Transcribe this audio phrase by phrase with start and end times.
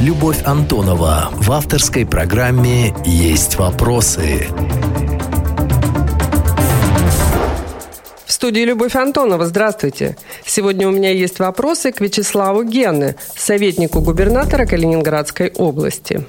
[0.00, 4.46] Любовь Антонова в авторской программе «Есть вопросы».
[8.24, 9.44] В студии Любовь Антонова.
[9.44, 10.16] Здравствуйте.
[10.46, 16.24] Сегодня у меня есть вопросы к Вячеславу Генне, советнику губернатора Калининградской области.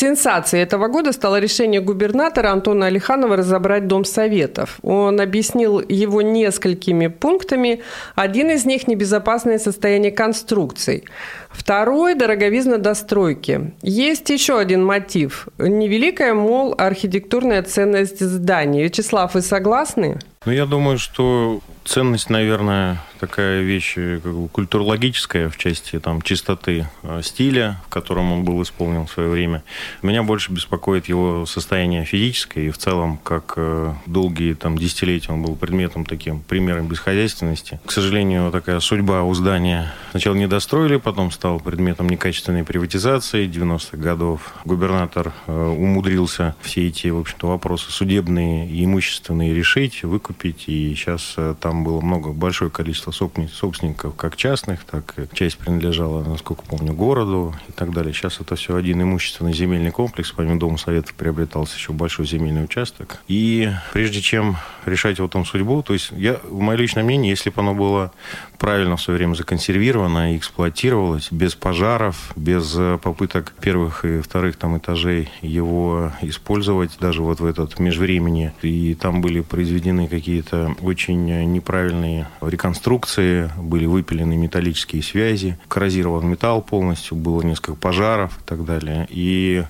[0.00, 4.78] Сенсацией этого года стало решение губернатора Антона Алиханова разобрать Дом Советов.
[4.80, 7.82] Он объяснил его несколькими пунктами.
[8.14, 11.04] Один из них– небезопасное состояние конструкций.
[11.50, 13.74] Второй– дороговизна достройки.
[13.82, 15.48] Есть еще один мотив.
[15.58, 18.84] Невеликая, мол, архитектурная ценность здания.
[18.84, 20.18] Вячеслав, вы согласны?
[20.46, 26.22] Ну, я думаю, что ценность, наверное, такая вещь э, как бы культурологическая в части там,
[26.22, 29.62] чистоты э, стиля, в котором он был исполнен в свое время.
[30.02, 35.42] Меня больше беспокоит его состояние физическое, и в целом, как э, долгие там, десятилетия он
[35.42, 37.78] был предметом таким, примером бесхозяйственности.
[37.84, 39.92] К сожалению, такая судьба у здания.
[40.12, 44.54] Сначала не достроили, потом стал предметом некачественной приватизации 90-х годов.
[44.64, 51.84] Губернатор умудрился все эти, в общем-то, вопросы судебные и имущественные решить, выкупить, и сейчас там
[51.84, 57.72] было много, большое количество собственников, как частных, так и часть принадлежала, насколько помню, городу и
[57.72, 58.12] так далее.
[58.12, 60.32] Сейчас это все один имущественный земельный комплекс.
[60.32, 63.22] Помимо Дома Советов приобретался еще большой земельный участок.
[63.28, 67.50] И прежде чем решать в этом судьбу, то есть я, в мое личное мнение, если
[67.50, 68.12] бы оно было
[68.58, 74.56] правильно в свое время законсервировано и эксплуатировалось, без пожаров, без э, попыток первых и вторых
[74.56, 78.52] там этажей его использовать даже вот в этот межвремени.
[78.62, 86.62] И там были произведены какие-то очень неправильные реконструкции конструкции, были выпилены металлические связи, коррозирован металл
[86.62, 89.06] полностью, было несколько пожаров и так далее.
[89.10, 89.64] И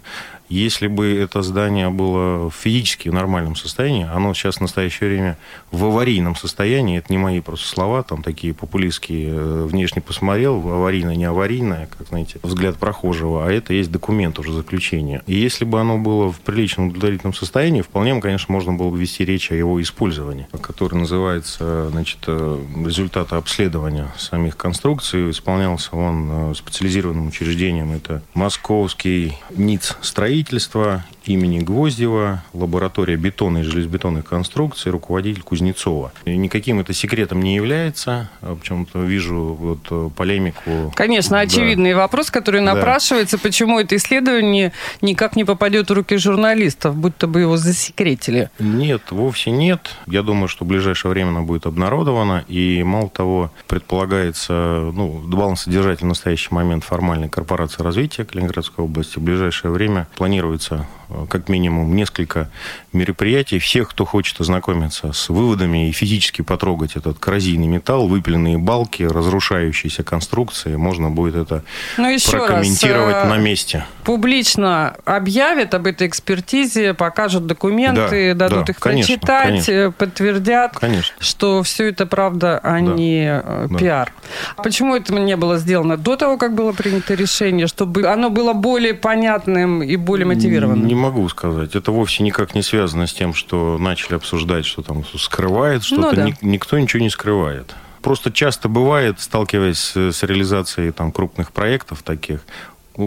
[0.51, 5.39] если бы это здание было физически в нормальном состоянии, оно сейчас в настоящее время
[5.71, 11.15] в аварийном состоянии, это не мои просто слова, там такие популистские, э, внешне посмотрел, аварийное,
[11.15, 15.23] не аварийное, как, знаете, взгляд прохожего, а это есть документ уже заключения.
[15.29, 19.25] И если бы оно было в приличном удовлетворительном состоянии, вполне, конечно, можно было бы вести
[19.25, 25.31] речь о его использовании, который называется, значит, э, результаты обследования самих конструкций.
[25.31, 33.63] Исполнялся он э, специализированным учреждением, это Московский НИЦ строитель строительства имени Гвоздева, лаборатория бетона и
[33.63, 36.13] железобетонных конструкций, руководитель Кузнецова.
[36.25, 38.31] И никаким это секретом не является.
[38.41, 40.93] А почему-то вижу вот э, полемику.
[40.95, 41.41] Конечно, да.
[41.41, 42.75] очевидный вопрос, который да.
[42.75, 48.51] напрашивается, почему это исследование никак не попадет в руки журналистов, будто бы его засекретили.
[48.59, 49.91] Нет, вовсе нет.
[50.07, 52.45] Я думаю, что в ближайшее время оно будет обнародовано.
[52.49, 59.23] И, мало того, предполагается, ну, балансодержатель в настоящий момент формальной корпорации развития Калининградской области в
[59.23, 60.87] ближайшее время планируется
[61.29, 62.49] как минимум несколько
[62.93, 63.59] мероприятий.
[63.59, 70.03] Всех, кто хочет ознакомиться с выводами и физически потрогать этот коррозийный металл, выпиленные балки, разрушающиеся
[70.03, 71.65] конструкции, можно будет это
[71.97, 73.85] Но ну, прокомментировать раз, на месте.
[74.05, 79.73] Публично объявят об этой экспертизе, покажут документы, да, дадут да, их конечно, прочитать, конечно.
[79.73, 81.17] Э, подтвердят, конечно.
[81.21, 83.79] что все это правда, а да, не э, да.
[83.79, 84.13] пиар.
[84.57, 88.95] Почему это не было сделано до того, как было принято решение, чтобы оно было более
[88.95, 90.87] понятным и более мотивированным?
[91.01, 91.75] Могу сказать.
[91.75, 96.15] Это вовсе никак не связано с тем, что начали обсуждать, что там скрывает что-то.
[96.15, 96.37] Ну, да.
[96.43, 97.75] Никто ничего не скрывает.
[98.03, 102.41] Просто часто бывает, сталкиваясь с реализацией там, крупных проектов таких,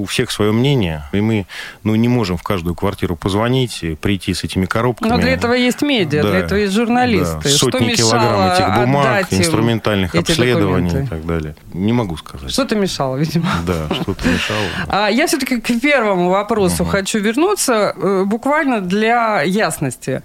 [0.02, 1.46] у всех свое мнение, и мы
[1.84, 5.10] ну, не можем в каждую квартиру позвонить, прийти с этими коробками.
[5.10, 7.40] Но для этого есть медиа, да, для этого есть журналисты.
[7.44, 11.16] Да, сотни Что килограмм этих бумаг, инструментальных обследований документы?
[11.16, 11.56] и так далее.
[11.74, 12.52] Не могу сказать.
[12.52, 13.50] Что-то мешало, видимо.
[13.66, 14.60] Да, что-то мешало.
[14.88, 16.92] А я все-таки к первому вопросу угу.
[16.92, 20.22] хочу вернуться, э, буквально для ясности.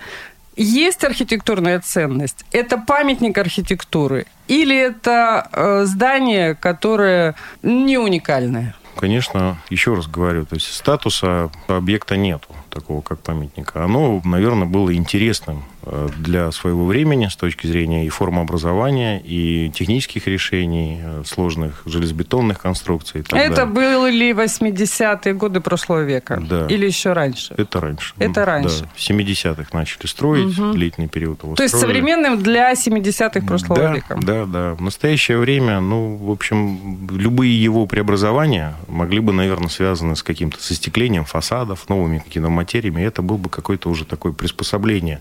[0.56, 2.44] Есть архитектурная ценность?
[2.50, 4.26] Это памятник архитектуры?
[4.48, 8.74] Или это э, здание, которое не уникальное?
[8.98, 13.84] Конечно, еще раз говорю, то есть статуса объекта нету такого, как памятника.
[13.84, 15.62] Оно, наверное, было интересным
[16.18, 23.20] для своего времени с точки зрения и формообразования, и технических решений, э, сложных железобетонных конструкций.
[23.20, 23.66] Это далее.
[23.66, 26.40] были 80-е годы прошлого века?
[26.40, 26.66] Да.
[26.66, 27.54] Или еще раньше?
[27.56, 28.14] Это раньше.
[28.18, 28.82] Это раньше.
[28.82, 28.88] Да.
[28.94, 30.72] В 70-х начали строить, угу.
[30.72, 31.72] длительный период его То строили.
[31.72, 34.18] есть современным для 70-х прошлого да, века?
[34.20, 34.74] Да, да.
[34.74, 40.62] В настоящее время, ну, в общем, любые его преобразования могли бы, наверное, связаны с каким-то
[40.62, 43.02] состеклением фасадов, новыми какими-то материями.
[43.02, 45.20] Это был бы какое-то уже такое приспособление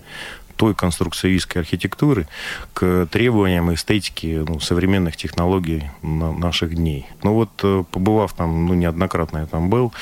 [0.58, 2.26] той конструкциевистской архитектуры
[2.74, 7.06] к требованиям эстетики ну, современных технологий на наших дней.
[7.22, 9.92] Ну вот, э, побывав там, ну, неоднократно я там был,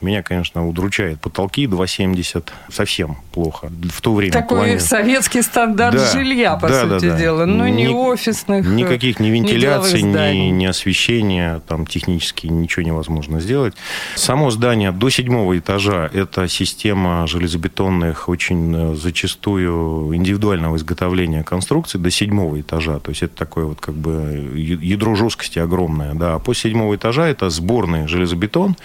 [0.00, 2.44] Меня, конечно, удручает потолки 2,70.
[2.70, 3.70] Совсем плохо.
[3.90, 4.32] В то время...
[4.32, 4.80] Такой плане...
[4.80, 7.18] советский стандарт да, жилья, по да, сути да, да.
[7.18, 7.46] дела.
[7.46, 13.74] Ну, ни, не офисных Никаких ни вентиляций, ни, ни освещения, там технически ничего невозможно сделать.
[14.14, 22.10] Само здание до седьмого этажа– это система железобетонных, очень э, зачастую индивидуального изготовления конструкций до
[22.10, 22.98] седьмого этажа.
[22.98, 26.14] То есть это такое вот как бы ядро жесткости огромное.
[26.14, 26.34] Да.
[26.34, 28.76] А после седьмого этажа это сборный железобетон,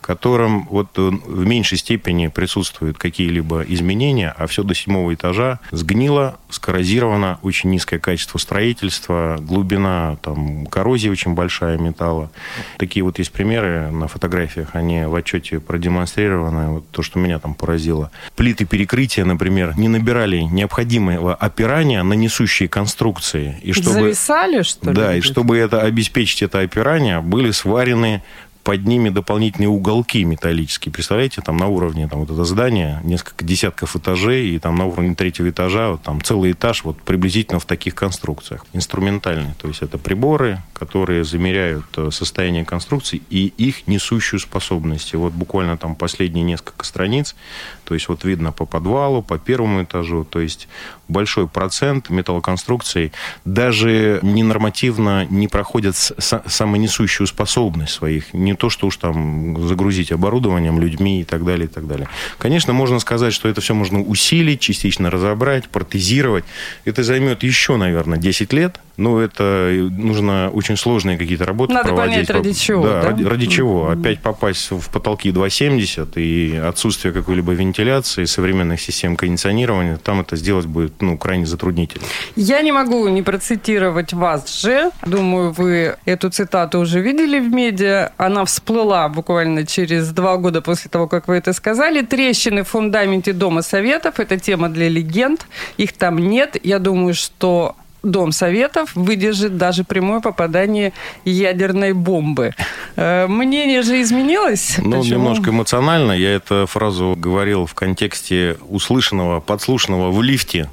[0.00, 6.38] котором вот э, в меньшей степени присутствуют какие-либо изменения, а все до седьмого этажа сгнило,
[6.50, 12.30] скоррозировано, очень низкое качество строительства, глубина там, коррозии очень большая металла.
[12.78, 17.54] Такие вот есть примеры на фотографиях, они в отчете продемонстрированы, вот то, что меня там
[17.54, 18.10] поразило.
[18.36, 23.58] Плиты перекрытия, например, не набирали необходимого опирания на несущие конструкции.
[23.62, 24.94] И чтобы, Зависали, что ли?
[24.94, 28.22] Да, и чтобы это обеспечить это опирание, были сварены
[28.68, 30.92] под ними дополнительные уголки металлические.
[30.92, 35.14] Представляете, там на уровне там, вот это здание, несколько десятков этажей, и там на уровне
[35.14, 38.66] третьего этажа вот, там целый этаж вот приблизительно в таких конструкциях.
[38.74, 39.54] Инструментальные.
[39.58, 45.14] То есть это приборы, которые замеряют э, состояние конструкции и их несущую способность.
[45.14, 47.36] И вот буквально там последние несколько страниц,
[47.84, 50.68] то есть вот видно по подвалу, по первому этажу, то есть
[51.08, 53.12] большой процент металлоконструкций
[53.46, 61.22] даже ненормативно не проходят самонесущую способность своих, не то, что уж там загрузить оборудованием, людьми
[61.22, 62.08] и так далее, и так далее.
[62.38, 66.44] Конечно, можно сказать, что это все можно усилить, частично разобрать, протезировать.
[66.84, 72.26] Это займет еще, наверное, 10 лет, ну, это нужно очень сложные какие-то работы Надо проводить.
[72.26, 72.82] понять, ради чего.
[72.82, 73.08] Да, да?
[73.08, 73.90] Ради, ради чего.
[73.90, 80.66] Опять попасть в потолки 2,70 и отсутствие какой-либо вентиляции, современных систем кондиционирования, там это сделать
[80.66, 82.04] будет ну, крайне затруднительно.
[82.34, 84.90] Я не могу не процитировать вас же.
[85.06, 88.10] Думаю, вы эту цитату уже видели в медиа.
[88.16, 92.02] Она всплыла буквально через два года после того, как вы это сказали.
[92.02, 95.46] Трещины в фундаменте Дома Советов– это тема для легенд.
[95.76, 96.56] Их там нет.
[96.64, 100.92] Я думаю, что Дом Советов выдержит даже прямое попадание
[101.24, 102.54] ядерной бомбы.
[102.96, 104.76] Э, мнение же изменилось?
[104.78, 105.20] Ну, Почему?
[105.20, 106.12] немножко эмоционально.
[106.12, 110.70] Я эту фразу говорил в контексте услышанного, подслушанного в лифте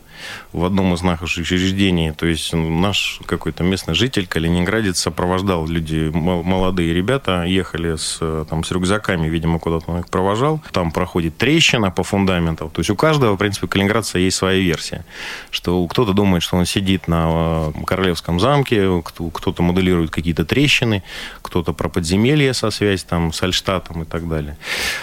[0.54, 2.12] в одном из наших учреждений.
[2.12, 8.20] То есть наш какой-то местный житель, калининградец, сопровождал люди, молодые ребята, ехали с,
[8.50, 10.62] там, с рюкзаками, видимо, куда-то он их провожал.
[10.72, 12.70] Там проходит трещина по фундаментам.
[12.70, 15.06] То есть у каждого, в принципе, калининградца есть своя версия.
[15.52, 21.04] Что кто-то думает, что он сидит на э, Королевском замке, кто-то моделирует какие-то трещины,
[21.42, 24.58] кто-то про подземелье со связь там, с Альштатом и так далее.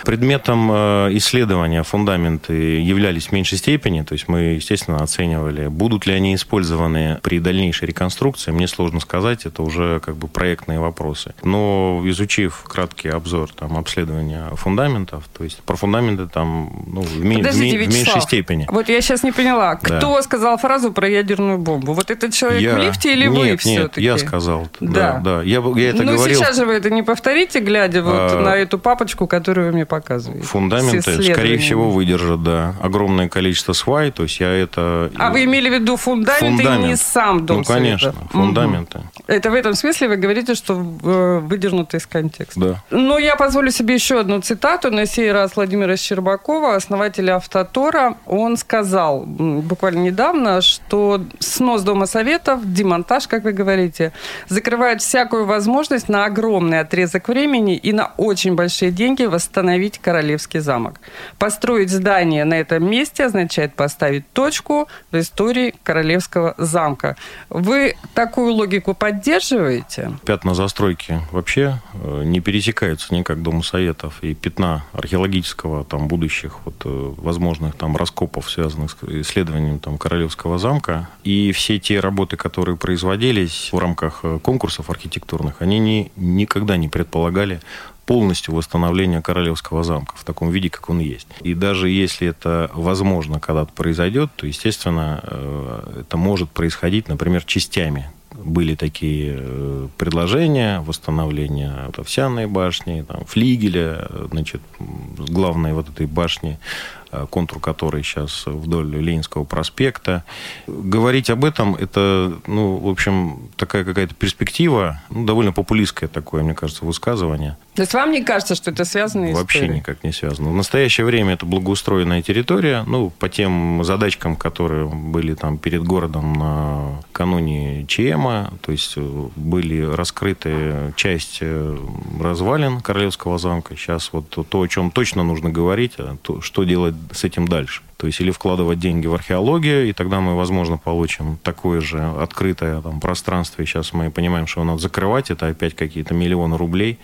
[0.04, 4.02] Предметом э, исследования фундаменты являлись в меньшей степени.
[4.02, 9.46] То есть мы, естественно, оценивали, будут ли они использованы при дальнейшей реконструкции, мне сложно сказать,
[9.46, 11.34] это уже как бы проектные вопросы.
[11.42, 17.78] Но изучив краткий обзор там, обследования фундаментов, то есть про фундаменты там ну, в, Подождите,
[17.78, 18.66] в, в меньшей степени.
[18.70, 20.22] Вот я сейчас не поняла, кто да.
[20.22, 21.92] сказал фразу про ядерную бомбу?
[21.92, 22.74] Вот этот человек я...
[22.74, 24.02] в лифте или нет, вы нет, все-таки?
[24.02, 24.68] я сказал.
[24.80, 25.18] Да, да.
[25.18, 25.42] да.
[25.42, 26.38] Я, я это ну, говорил.
[26.38, 28.40] сейчас же вы это не повторите, глядя вот а...
[28.40, 30.46] на эту папочку, которую вы мне показываете.
[30.46, 32.74] Фундаменты, скорее всего, выдержат, да.
[32.80, 36.84] Огромное количество свай, то есть я это а вы имели в виду фундамент, Фундамент.
[36.84, 38.28] и не сам дом Ну, конечно, совета.
[38.32, 38.98] фундаменты.
[38.98, 39.06] Угу.
[39.26, 42.60] Это в этом смысле вы говорите, что э, выдернуто из контекста.
[42.60, 42.82] Да.
[42.90, 48.16] Ну, я позволю себе еще одну цитату, на сей раз Владимира Щербакова, основателя Автотора.
[48.26, 54.12] Он сказал буквально недавно, что снос Дома Советов, демонтаж, как вы говорите,
[54.48, 61.00] закрывает всякую возможность на огромный отрезок времени и на очень большие деньги восстановить Королевский замок.
[61.38, 67.16] Построить здание на этом месте означает поставить точку, в истории Королевского замка.
[67.48, 70.12] Вы такую логику поддерживаете?
[70.24, 74.18] Пятна застройки вообще э, не пересекаются никак Дому Советов.
[74.22, 80.58] И пятна археологического, там, будущих вот, э, возможных там раскопов, связанных с исследованием там, Королевского
[80.58, 81.08] замка.
[81.24, 86.88] И все те работы, которые производились в рамках э, конкурсов архитектурных, они не, никогда не
[86.88, 87.60] предполагали
[88.06, 91.26] полностью восстановления Королевского замка в таком виде, как он есть.
[91.42, 98.10] И даже если это возможно когда-то произойдет, то, естественно, э, это может происходить, например, частями
[98.34, 107.01] были такие э, предложения восстановления овсяной башни, там, флигеля, значит, главной вот этой башни э,
[107.30, 110.24] контур который сейчас вдоль Ленинского проспекта.
[110.66, 116.54] Говорить об этом, это, ну, в общем, такая какая-то перспектива, ну, довольно популистское такое, мне
[116.54, 117.56] кажется, высказывание.
[117.74, 119.76] То есть вам не кажется, что это связано Вообще истории?
[119.78, 120.50] никак не связано.
[120.50, 126.34] В настоящее время это благоустроенная территория, ну, по тем задачкам, которые были там перед городом
[126.34, 131.78] накануне ЧМа, то есть э, были раскрыты часть э,
[132.20, 133.76] развалин Королевского замка.
[133.76, 137.82] Сейчас вот то, о чем точно нужно говорить, а то, что делать с этим дальше.
[137.96, 142.82] То есть или вкладывать деньги в археологию, и тогда мы, возможно, получим такое же открытое
[142.82, 143.62] там, пространство.
[143.62, 145.30] И сейчас мы понимаем, что его надо закрывать.
[145.30, 146.98] Это опять какие-то миллионы рублей,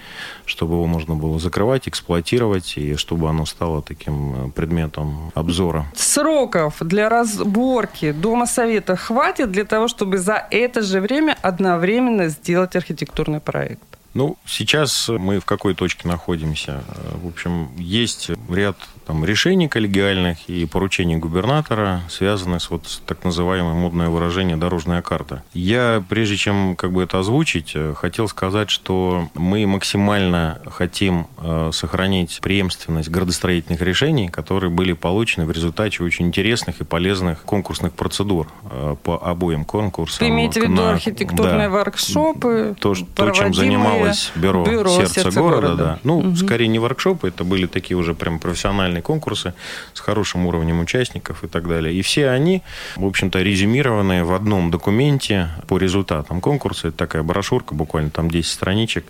[0.45, 5.87] чтобы его можно было закрывать, эксплуатировать, и чтобы оно стало таким э, предметом обзора.
[5.95, 12.75] Сроков для разборки Дома Совета хватит для того, чтобы за это же время одновременно сделать
[12.75, 13.83] архитектурный проект?
[14.14, 16.83] Ну, сейчас мы в какой точке находимся?
[17.23, 18.76] В общем, есть ряд
[19.08, 25.00] там, решений коллегиальных и поручений губернатора, связанных с вот с так называемое модное выражение «дорожная
[25.00, 25.42] карта».
[25.54, 32.38] Я, прежде чем как бы это озвучить, хотел сказать, что мы максимально хотим э, сохранить
[32.42, 38.94] преемственность градостроительных решений, которые были получены в результате очень интересных и полезных конкурсных процедур э,
[39.02, 40.26] по обоим конкурсам.
[40.26, 42.76] Вы имеете в виду на, архитектурные да, воркшопы?
[42.78, 45.60] То, то, чем занималось бюро, бюро сердца города.
[45.60, 45.76] города.
[45.76, 45.98] Да.
[46.04, 46.36] Ну, угу.
[46.36, 49.55] скорее не воркшопы, это были такие уже прям профессиональные профессиональные конкурсы
[49.95, 51.95] с хорошим уровнем участников и так далее.
[51.95, 52.62] И все они,
[52.97, 56.88] в общем-то, резюмированы в одном документе по результатам конкурса.
[56.88, 59.05] Это такая брошюрка, буквально там 10 страничек,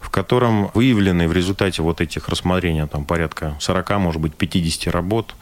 [0.00, 5.34] в котором выявлены в результате вот этих рассмотрений там порядка 40, может быть, 50 работ,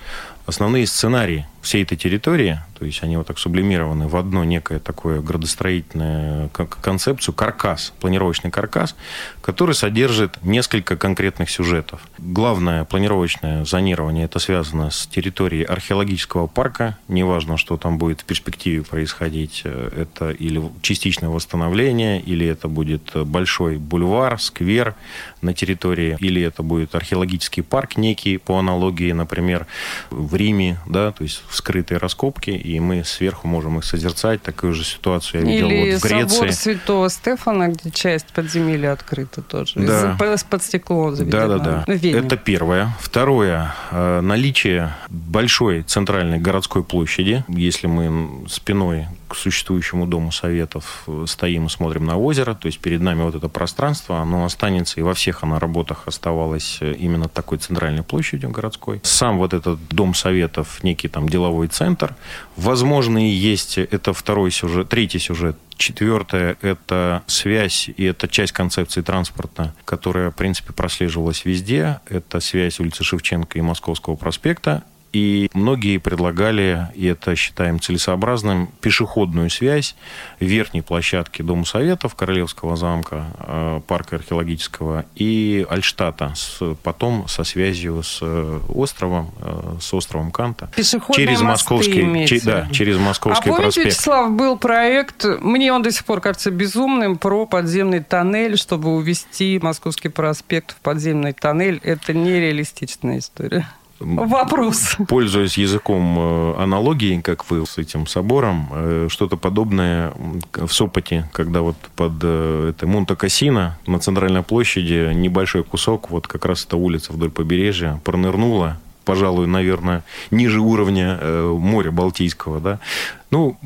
[0.46, 5.20] основные сценарии всей этой территории, то есть они вот так сублимированы в одно некое такое
[5.20, 8.94] градостроительное концепцию, каркас, планировочный каркас,
[9.42, 12.00] который содержит несколько конкретных сюжетов.
[12.18, 18.84] Главное планировочное зонирование это связано с территорией археологического парка, неважно, что там будет в перспективе
[18.84, 24.94] происходить, э, это или частичное восстановление, или это будет большой бульвар, сквер
[25.42, 29.66] на территории, или это будет археологический парк некий, по аналогии, например,
[30.10, 34.42] в Риме, да, то есть скрытые раскопки, и мы сверху можем их созерцать.
[34.42, 36.34] Такую же ситуацию я видел Или вот в Греции.
[36.36, 39.72] собор Святого Стефана, где часть подземелья открыта тоже.
[39.76, 40.16] Да.
[40.48, 41.48] Под стекло заведена.
[41.48, 42.08] Да, да, да.
[42.08, 42.94] Это первое.
[43.00, 43.74] Второе.
[43.90, 47.44] Э, наличие большой центральной городской площади.
[47.48, 52.78] Если мы спиной к существующему Дому Советов э, стоим и смотрим на озеро, то есть
[52.78, 57.28] перед нами вот это пространство, оно останется, и во всех оно работах оставалось э, именно
[57.28, 59.00] такой центральной площадью городской.
[59.02, 62.14] Сам вот этот Дом Советов, некий там деловой центр.
[62.56, 69.02] Возможно, и есть, это второй сюжет, третий сюжет, Четвертое– это связь, и это часть концепции
[69.02, 72.00] транспорта, которая, в принципе, прослеживалась везде.
[72.08, 74.84] Это связь улицы Шевченко и Московского проспекта.
[75.16, 79.96] И многие предлагали, и это считаем целесообразным, пешеходную связь
[80.40, 88.02] верхней площадки Дома Советов Королевского замка, э, парка археологического и Альштата, с, потом со связью
[88.02, 90.70] с э, островом, э, с островом Канта.
[90.76, 93.86] Пешеходные через московский, че, да, через московский а помните, проспект.
[93.86, 99.58] Вячеслав, был проект, мне он до сих пор кажется безумным, про подземный тоннель, чтобы увести
[99.62, 101.80] Московский проспект в подземный тоннель.
[101.82, 103.66] Это нереалистичная история.
[103.98, 104.96] Вопрос.
[105.08, 110.12] Пользуясь языком э, аналогии, как вы с этим собором, э, что-то подобное
[110.52, 116.44] в Сопоте, когда вот под э, это Монте-Кассино на центральной площади небольшой кусок, вот как
[116.44, 122.80] раз эта улица вдоль побережья, пронырнула пожалуй, наверное, ниже уровня моря Балтийского, да,
[123.30, 123.56] ну,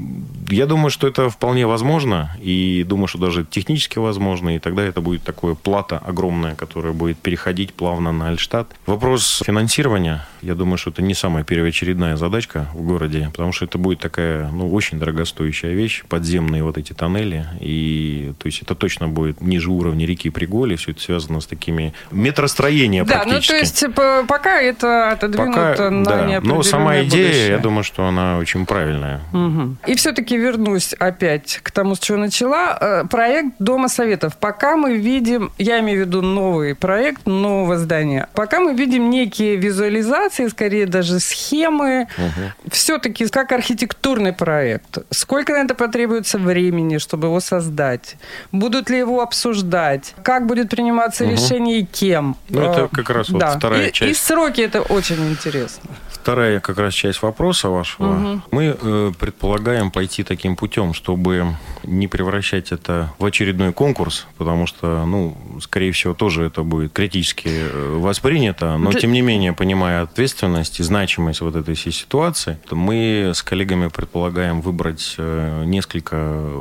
[0.49, 5.01] я думаю, что это вполне возможно, и думаю, что даже технически возможно, и тогда это
[5.01, 8.69] будет такое плата огромная, которая будет переходить плавно на Альштадт.
[8.87, 13.79] Вопрос финансирования, я думаю, что это не самая первоочередная задачка в городе, потому что это
[13.79, 19.09] будет такая, ну, очень дорогостоящая вещь, подземные вот эти тоннели, и, то есть, это точно
[19.09, 23.49] будет ниже уровня реки Приголи, все это связано с такими метростроения да, практически.
[23.49, 27.49] Да, ну, то есть, типа, пока это отодвинуто пока, на да, но сама идея, будущее.
[27.49, 29.21] я думаю, что она очень правильная.
[29.51, 29.77] Угу.
[29.87, 32.77] И все-таки вернусь опять к тому, с чего начала.
[32.81, 34.37] Э, проект Дома Советов.
[34.37, 39.57] Пока мы видим, я имею в виду новый проект, нового здания, пока мы видим некие
[39.57, 42.71] визуализации, скорее даже схемы, угу.
[42.71, 44.99] все-таки как архитектурный проект.
[45.11, 48.17] Сколько на это потребуется времени, чтобы его создать?
[48.53, 50.15] Будут ли его обсуждать?
[50.23, 51.33] Как будет приниматься угу.
[51.33, 52.37] решение и кем?
[52.49, 53.57] Ну, это э, как раз вот да.
[53.57, 54.11] вторая и, часть.
[54.11, 55.91] И сроки это очень интересно
[56.21, 58.09] вторая как раз часть вопроса вашего.
[58.09, 58.43] Угу.
[58.51, 65.05] Мы э, предполагаем пойти таким путем, чтобы не превращать это в очередной конкурс, потому что,
[65.07, 70.81] ну, скорее всего, тоже это будет критически э, воспринято, но, тем не менее, понимая ответственность
[70.81, 76.17] и значимость вот этой всей ситуации, мы с коллегами предполагаем выбрать э, несколько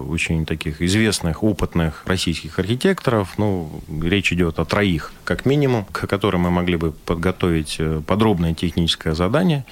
[0.09, 3.37] очень таких известных, опытных российских архитекторов.
[3.37, 8.53] Ну, речь идет о троих, как минимум, к которым мы могли бы подготовить э, подробное
[8.53, 9.65] техническое задание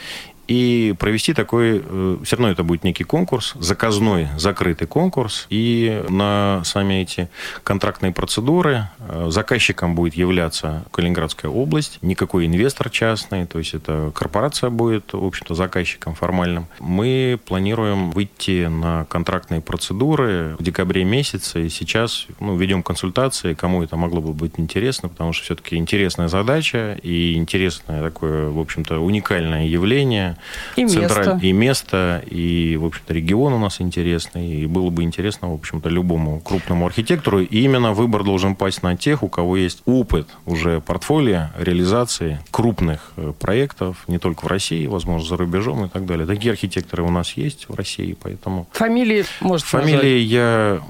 [0.47, 6.61] и провести такой, э, все равно это будет некий конкурс, заказной, закрытый конкурс, и на
[6.63, 7.29] сами эти
[7.63, 14.69] контрактные процедуры э, заказчиком будет являться Калининградская область, никакой инвестор частный, то есть это корпорация
[14.69, 16.67] будет, в общем-то, заказчиком формальным.
[16.79, 23.83] Мы планируем выйти на контрактные процедуры в декабре месяце, и сейчас ну, ведем консультации, кому
[23.83, 28.99] это могло бы быть интересно, потому что все-таки интересная задача и интересное такое, в общем-то,
[28.99, 30.36] уникальное явление,
[30.75, 31.27] и централь...
[31.27, 31.39] место.
[31.41, 34.61] И место, и, в общем-то, регион у нас интересный.
[34.61, 37.41] И было бы интересно, в общем-то, любому крупному архитектору.
[37.41, 43.11] И именно выбор должен пасть на тех, у кого есть опыт уже портфолио реализации крупных
[43.17, 46.25] э, проектов, не только в России, возможно, за рубежом и так далее.
[46.25, 48.67] Такие архитекторы у нас есть в России, поэтому...
[48.71, 50.81] Фамилии, может, Фамилии я,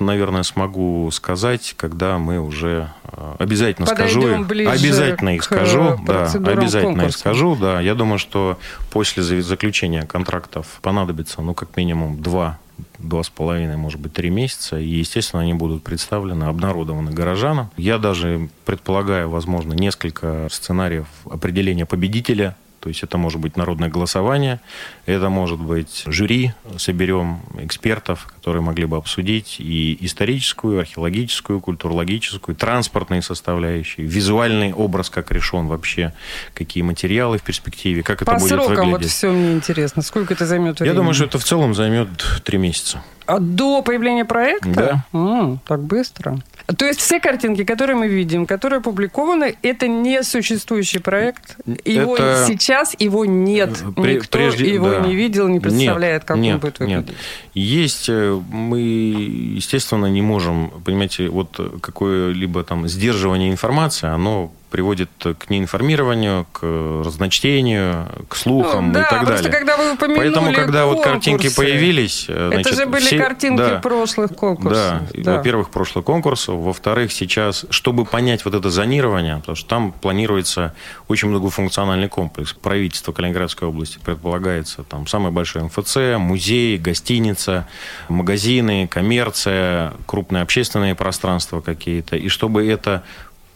[0.00, 2.90] наверное, смогу сказать, когда мы уже
[3.38, 4.70] обязательно Подойдем скажу.
[4.70, 5.98] Обязательно их скажу.
[6.06, 7.08] Да, обязательно конкурса.
[7.08, 7.56] их скажу.
[7.56, 8.58] Да, я думаю, что
[8.90, 12.58] после заключения контрактов понадобится, ну, как минимум, два
[12.98, 14.78] два с половиной, может быть, три месяца.
[14.78, 17.70] И, естественно, они будут представлены, обнародованы горожанам.
[17.76, 24.60] Я даже предполагаю, возможно, несколько сценариев определения победителя то есть это может быть народное голосование,
[25.06, 33.22] это может быть жюри, соберем экспертов, которые могли бы обсудить и историческую, археологическую, культурологическую, транспортные
[33.22, 36.12] составляющие, визуальный образ, как решен вообще,
[36.54, 39.02] какие материалы в перспективе, как По это будет срокам выглядеть.
[39.02, 40.02] вот все мне интересно.
[40.02, 40.92] Сколько это займет времени?
[40.92, 42.08] Я думаю, что это в целом займет
[42.42, 43.00] три месяца.
[43.26, 44.70] А до появления проекта?
[45.12, 45.18] Да.
[45.18, 46.38] М, так быстро.
[46.78, 51.56] То есть все картинки, которые мы видим, которые опубликованы, это не существующий проект.
[51.84, 53.70] Его Это- сейчас его нет.
[53.96, 55.00] Пре- Никто прежде- его да.
[55.00, 57.06] не видел, не представляет, Нет, как нет, он будет выглядеть.
[57.08, 57.16] Нет.
[57.54, 65.50] Есть, э, мы, естественно, не можем, понимаете, вот какое-либо там сдерживание информации, оно приводит к
[65.50, 66.62] неинформированию, к
[67.04, 69.50] разночтению, к слухам да, и так далее.
[69.52, 72.24] когда вы Поэтому, когда вот картинки конкурсы, появились...
[72.28, 75.02] э, Это значит, же были все- картинки да, прошлых конкурсов.
[75.14, 80.74] да, во-первых, прошлых конкурсов, во-вторых, сейчас, чтобы понять вот это зонирование, потому что там планируется
[81.06, 82.54] очень многофункциональный комплекс.
[82.54, 87.68] Правительство Калининградской области предполагается там самый большой МФЦ, музей, гостиница,
[88.08, 92.16] магазины, коммерция, крупные общественные пространства какие-то.
[92.16, 93.02] И чтобы это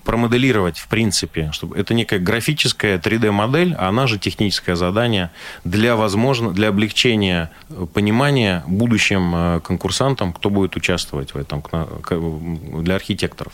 [0.06, 5.30] промоделировать, в принципе, чтобы это некая графическая 3D-модель, а она же техническое задание
[5.64, 11.86] для, возможно, для облегчения э, понимания будущим э, конкурсантам, кто будет участвовать в этом, к-
[12.82, 13.52] для архитекторов.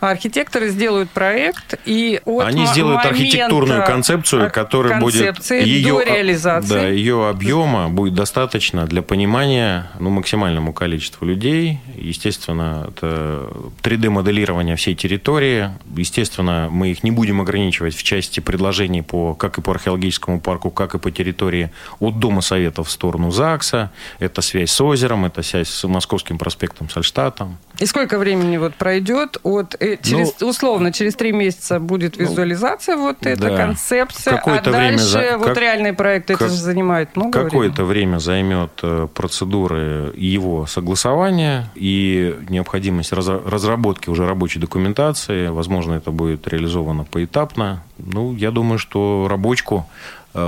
[0.00, 6.68] А архитекторы сделают проект, и от Они сделают архитектурную концепцию, которая будет ее, до реализации.
[6.68, 11.78] Да, ее объема будет достаточно для понимания ну, максимальному количеству людей.
[11.96, 13.48] Естественно, это
[13.82, 15.70] 3D-моделирование всей территории.
[15.96, 20.70] Естественно, мы их не будем ограничивать в части предложений по, как и по археологическому парку,
[20.70, 21.70] как и по территории
[22.00, 23.90] от Дома Советов в сторону ЗАГСа.
[24.18, 27.58] Это связь с озером, это связь с Московским проспектом Сальштатом.
[27.78, 33.24] И сколько времени вот пройдет от э, через условно через три месяца будет визуализация вот
[33.26, 33.56] эта Ну, да.
[33.56, 37.84] концепция, а время дальше за- вот как- реальный проект это как- же занимает много Какое-то
[37.84, 38.06] времени.
[38.06, 45.48] время займет э, процедуры его согласования и необходимость разра- разработки уже рабочей документации.
[45.48, 47.82] Возможно, это будет реализовано поэтапно.
[47.98, 49.86] Ну, я думаю, что рабочку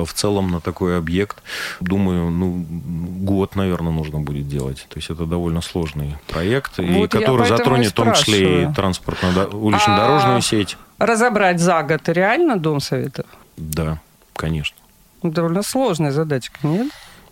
[0.05, 1.42] в целом на такой объект,
[1.81, 4.87] думаю, ну, год, наверное, нужно будет делать.
[4.88, 8.62] То есть это довольно сложный проект, и Вот я который и затронет в том числе
[8.62, 10.77] и транспортно-улично-дорожную А- сеть.
[10.98, 13.27] Разобрать за год реально Дом Советов?
[13.57, 14.01] Да,
[14.35, 14.77] конечно.
[15.22, 16.88] Довольно сложная задачка, нет?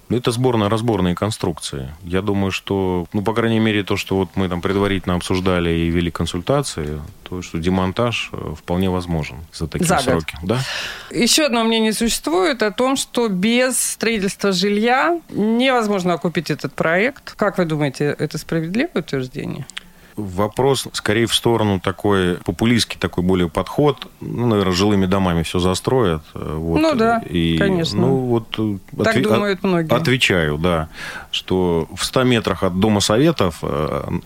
[0.09, 1.93] Это сборно-разборные конструкции.
[2.05, 5.91] Я думаю, что, ну, по крайней мере, то, что вот мы там предварительно обсуждали и
[5.91, 10.05] вели консультации, то, что демонтаж э, вполне возможен за такие За год.
[10.05, 10.37] сроки.
[10.43, 10.61] Да?
[11.11, 17.35] Еще одно мнение существует о том, что без строительства жилья невозможно окупить этот проект.
[17.35, 19.67] Как вы думаете, это справедливое утверждение?
[20.17, 24.09] Вопрос скорее в сторону такой популистский, такой более подход.
[24.21, 26.23] Ну, наверное, жилыми домами все застроят.
[26.35, 26.81] Вот.
[26.81, 28.01] Ну да, и, конечно.
[28.01, 28.51] Ну, вот,
[29.05, 29.93] так отве- думают многие.
[29.95, 30.89] Отвечаю, да,
[31.37, 33.63] что в 100 метрах от Дома Советов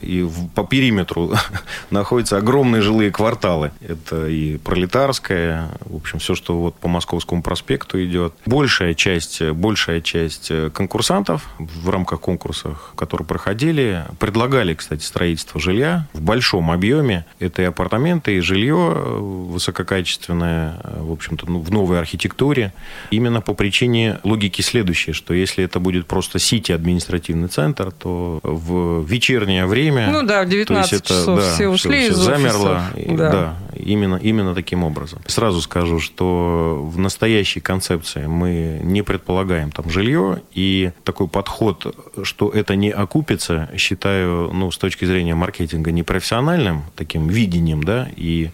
[0.01, 1.33] и по периметру
[1.91, 3.73] находятся огромные жилые кварталы.
[3.81, 8.35] Это и Пролетарская, в общем, все, что вот по Московскому проспекту идет.
[8.47, 16.21] Большая часть, большая часть конкурсантов в рамках конкурсов, которые проходили, предлагали, кстати, строительство жилья в
[16.21, 17.27] большом объеме.
[17.39, 22.73] Это и апартаменты, и жилье высококачественное, в общем-то, ну, в новой архитектуре.
[23.11, 29.05] Именно по причине логики следующей, что если это будет просто сити административный центр, то в
[29.07, 30.11] вечернее время...
[30.11, 32.83] Ну да, в 19 это, часов да, все ушли все, из Замерло.
[32.95, 33.31] Да.
[33.31, 35.21] да, именно, именно таким образом.
[35.27, 42.51] Сразу скажу, что в настоящей концепции мы не предполагаем там жилье, и такой подход, что
[42.51, 48.51] это не окупится, считаю, ну, с точки зрения маркетинга, непрофессиональным таким видением, да, и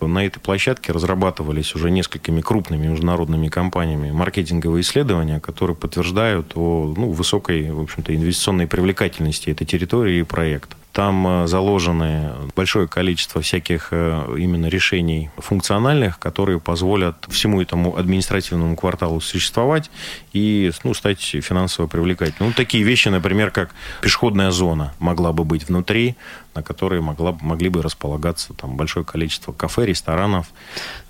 [0.00, 7.10] на этой площадке разрабатывались уже несколькими крупными международными компаниями маркетинговые исследования, которые подтверждают о ну,
[7.10, 10.77] высокой, в общем-то, инвестиционной привлекательности этой территории и проекта.
[10.98, 18.74] Там э, заложены большое количество всяких э, именно решений функциональных, которые позволят всему этому административному
[18.74, 19.92] кварталу существовать
[20.32, 22.48] и ну, стать финансово привлекательным.
[22.48, 26.16] Ну, такие вещи, например, как пешеходная зона могла бы быть внутри,
[26.58, 30.46] на которой могла, могли бы располагаться там большое количество кафе, ресторанов.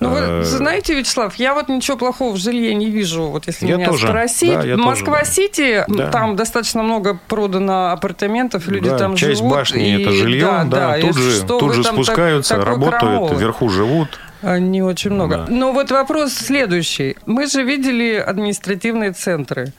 [0.00, 3.66] Ну, вы э, знаете, Вячеслав, я вот ничего плохого в жилье не вижу, вот если
[3.66, 4.06] я меня тоже.
[4.06, 4.52] спросить.
[4.52, 6.10] Да, Москва-Сити, да.
[6.10, 9.66] там достаточно много продано апартаментов, люди да, там часть живут.
[9.66, 10.02] Часть и...
[10.02, 13.34] это жилье, да, да, да тут же, тут же спускаются, так, работают, караул.
[13.34, 14.18] вверху живут.
[14.42, 15.38] Не очень много.
[15.38, 15.46] Да.
[15.48, 17.16] Но вот вопрос следующий.
[17.26, 19.72] Мы же видели административные центры,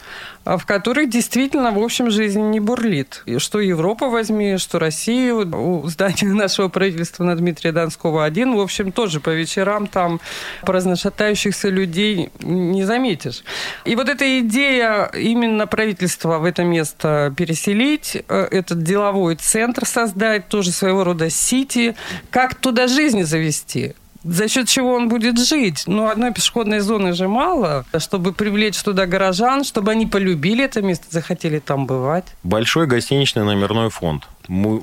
[0.43, 3.23] а, в которых действительно, в общем, жизнь не бурлит.
[3.25, 5.49] И что Европа возьми, что Россию.
[5.55, 10.19] У здания нашего правительства на Дмитрия Донского один, в общем, тоже по вечерам там
[10.63, 13.43] разношатающихся людей не заметишь.
[13.85, 20.49] И вот эта идея именно правительства в это место переселить, э, этот деловой центр создать,
[20.49, 21.95] тоже своего рода сити,
[22.29, 23.93] как туда жизнь завести
[24.23, 25.83] за счет чего он будет жить.
[25.87, 31.05] Ну, одной пешеходной зоны же мало, чтобы привлечь туда горожан, чтобы они полюбили это место,
[31.09, 32.25] захотели там бывать.
[32.43, 34.27] Большой гостиничный номерной фонд.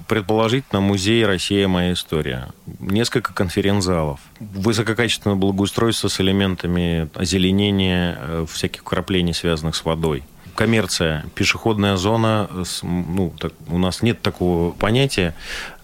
[0.07, 1.67] Предположительно, музей «Россия.
[1.67, 2.49] Моя история».
[2.79, 4.21] Несколько конференц-залов.
[4.39, 10.23] Высококачественное благоустройство с элементами озеленения, э, всяких краплений, связанных с водой
[10.57, 12.49] коммерция, пешеходная зона,
[12.83, 15.35] ну, так, у нас нет такого понятия,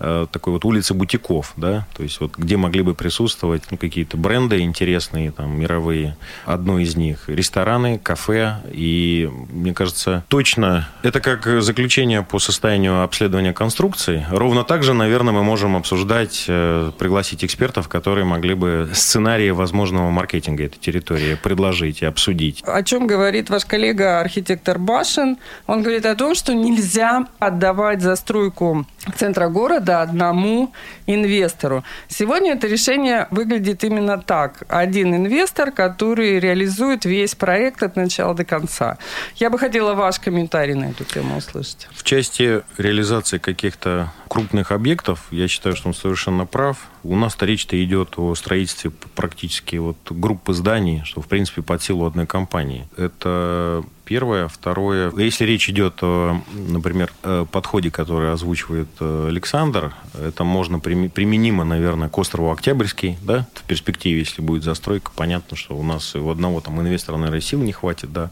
[0.01, 4.17] э, такой вот улицы бутиков, да, то есть вот где могли бы присутствовать ну, какие-то
[4.17, 6.17] бренды интересные, там, мировые.
[6.45, 13.53] Одно из них рестораны, кафе, и, мне кажется, точно это как заключение по состоянию обследования
[13.53, 14.27] конструкции.
[14.31, 20.11] Ровно так же, наверное, мы можем обсуждать, э, пригласить экспертов, которые могли бы сценарии возможного
[20.11, 22.63] маркетинга этой территории предложить и обсудить.
[22.67, 28.01] О чем говорит ваш коллега архитектор Виктор Башин, он говорит о том, что нельзя отдавать
[28.01, 30.73] застройку центра города одному
[31.09, 31.83] инвестору.
[32.07, 34.63] Сегодня это решение выглядит именно так.
[34.69, 38.99] Один инвестор, который реализует весь проект от начала до конца.
[39.35, 41.89] Я бы хотела ваш комментарий на эту тему услышать.
[41.91, 46.77] В части реализации каких-то крупных объектов, я считаю, что он совершенно прав.
[47.05, 52.07] У нас-то речь-то идет о строительстве практически вот группы зданий, что, в принципе, под силу
[52.07, 52.87] одной компании.
[52.97, 54.49] Это первое.
[54.49, 57.13] Второе, если речь идет о, например,
[57.51, 64.19] подходе, который озвучивает э, Александр, это можно применимо, наверное, к острову Октябрьский, да, в перспективе,
[64.19, 68.13] если будет застройка, понятно, что у нас у одного там инвестора, наверное, сил не хватит,
[68.13, 68.31] да.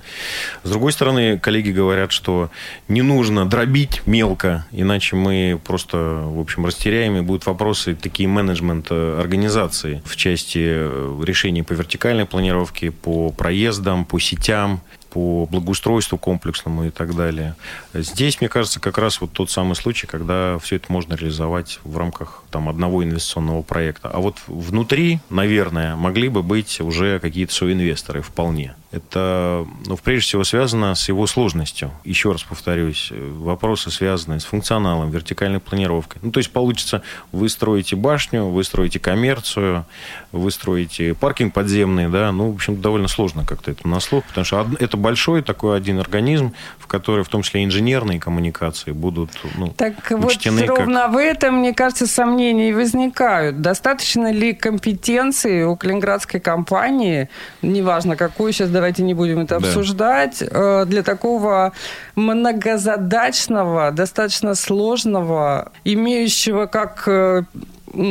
[0.64, 2.50] С другой стороны, коллеги говорят, что
[2.88, 8.28] не нужно дробить мелко, иначе мы просто, в общем, растеряем, и будут вопросы такие
[8.60, 15.46] менеджмент э, организации в части э, решений по вертикальной планировке, по проездам, по сетям, по
[15.46, 17.56] благоустройству комплексному и так далее.
[17.94, 21.96] Здесь, мне кажется, как раз вот тот самый случай, когда все это можно реализовать в
[21.98, 24.08] рамках там, одного инвестиционного проекта.
[24.08, 28.74] А вот внутри, наверное, могли бы быть уже какие-то соинвесторы вполне.
[28.92, 31.92] Это, ну, прежде всего, связано с его сложностью.
[32.02, 36.20] Еще раз повторюсь, вопросы связаны с функционалом, вертикальной планировкой.
[36.24, 39.86] Ну, то есть получится, вы строите башню, вы строите коммерцию,
[40.32, 44.44] вы строите паркинг подземный, да, ну, в общем, довольно сложно как-то это на слух, потому
[44.44, 49.68] что это большой такой один организм, в который в том числе инженерные коммуникации будут ну,
[49.68, 51.12] Так учтены вот ровно как...
[51.12, 53.60] в этом, мне кажется, сомнения возникают.
[53.60, 57.28] Достаточно ли компетенции у калининградской компании,
[57.62, 59.66] неважно какую, сейчас давайте не будем это да.
[59.66, 61.72] обсуждать, э, для такого
[62.16, 67.42] многозадачного, достаточно сложного, имеющего как э,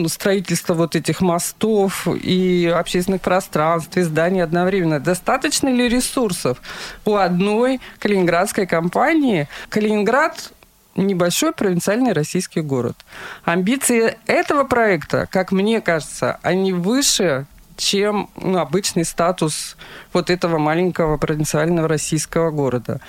[0.07, 4.99] строительство вот этих мостов и общественных пространств, и зданий одновременно.
[4.99, 6.61] Достаточно ли ресурсов
[7.03, 9.47] у одной калининградской компании?
[9.69, 10.51] Калининград
[10.95, 12.95] небольшой провинциальный российский город.
[13.43, 17.47] Амбиции этого проекта, как мне кажется, они выше,
[17.79, 19.77] чем ну, обычный статус
[20.13, 22.99] вот этого маленького провинциального российского города.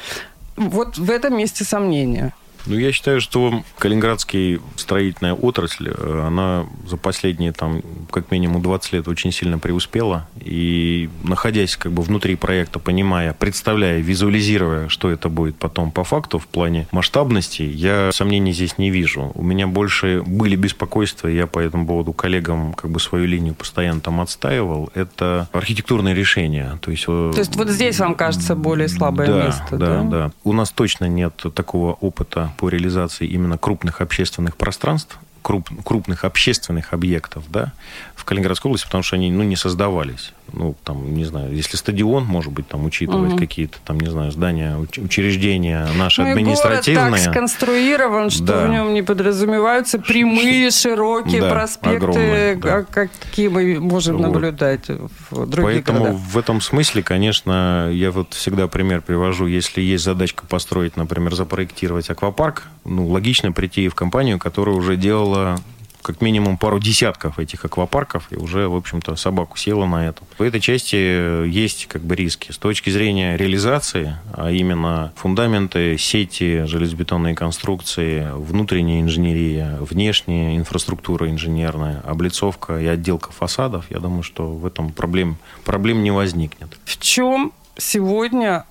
[0.57, 2.33] Вот в этом месте сомнения.
[2.67, 8.93] Ну, я считаю, что калининградская строительная отрасль, э, она за последние, там, как минимум 20
[8.93, 10.29] лет очень сильно преуспела.
[10.41, 16.39] И находясь как бы внутри проекта, понимая, представляя, визуализируя, что это будет потом по факту
[16.39, 19.33] в плане масштабности, я сомнений здесь не вижу.
[19.35, 24.01] У меня больше были беспокойства, я по этому поводу коллегам как бы свою линию постоянно
[24.01, 24.91] там отстаивал.
[24.95, 26.79] Это архитектурные решения.
[26.81, 30.03] То есть, э, То есть вот здесь вам кажется более слабое да, место, да?
[30.03, 30.31] Да, да.
[30.45, 36.93] У нас точно нет такого опыта по реализации именно крупных общественных пространств, круп, крупных общественных
[36.93, 37.73] объектов да,
[38.15, 42.25] в Калининградской области, потому что они ну, не создавались ну, там, не знаю, если стадион,
[42.25, 43.39] может быть, там учитывать угу.
[43.39, 47.11] какие-то, там, не знаю, здания, учреждения наши ну, административные.
[47.11, 48.67] город так сконструирован, что да.
[48.67, 52.83] в нем не подразумеваются прямые, широкие да, проспекты, огромные, да.
[52.83, 54.27] какие мы можем вот.
[54.27, 56.21] наблюдать в других Поэтому городах.
[56.21, 62.11] в этом смысле, конечно, я вот всегда пример привожу, если есть задачка построить, например, запроектировать
[62.11, 65.59] аквапарк, ну, логично прийти в компанию, которая уже делала
[66.03, 70.23] как минимум пару десятков этих аквапарков, и уже, в общем-то, собаку села на это.
[70.39, 72.53] В этой части есть как бы риски.
[72.53, 82.01] С точки зрения реализации, а именно фундаменты, сети, железобетонные конструкции, внутренняя инженерия, внешняя инфраструктура инженерная,
[82.01, 86.79] облицовка и отделка фасадов, я думаю, что в этом проблем, проблем не возникнет.
[86.85, 88.65] В чем сегодня